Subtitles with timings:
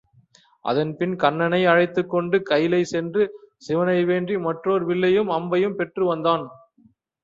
[0.65, 3.23] அதன்பின் கண்ணனை அழைத்துக் கொண்டு கயிலை சென்று
[3.57, 6.45] சிவனை வேண்டி மற்றோர் வில்லையும் அம்பையும் பெற்று வந்தான்.